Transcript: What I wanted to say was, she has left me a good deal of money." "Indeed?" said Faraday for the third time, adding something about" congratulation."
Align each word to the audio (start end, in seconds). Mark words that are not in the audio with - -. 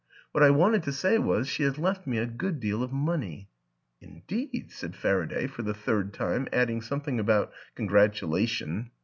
What 0.31 0.43
I 0.43 0.49
wanted 0.49 0.81
to 0.85 0.91
say 0.91 1.19
was, 1.19 1.47
she 1.47 1.61
has 1.61 1.77
left 1.77 2.07
me 2.07 2.17
a 2.17 2.25
good 2.25 2.59
deal 2.59 2.81
of 2.81 2.91
money." 2.91 3.49
"Indeed?" 4.01 4.71
said 4.71 4.95
Faraday 4.95 5.45
for 5.45 5.61
the 5.61 5.75
third 5.75 6.11
time, 6.11 6.47
adding 6.51 6.81
something 6.81 7.19
about" 7.19 7.53
congratulation." 7.75 8.89